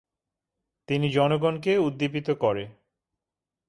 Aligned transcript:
তিনি 0.87 1.07
জনগণকে 1.09 1.71
উদ্দীপিত 1.77 2.27
করে। 2.31 2.63